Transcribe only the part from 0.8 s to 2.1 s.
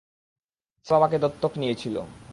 ছেলে বাবাকে দত্তক নিয়েছিল।